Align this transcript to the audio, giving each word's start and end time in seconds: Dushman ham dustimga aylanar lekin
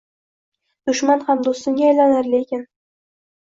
Dushman 0.91 1.21
ham 1.29 1.45
dustimga 1.49 1.87
aylanar 1.93 2.33
lekin 2.35 2.69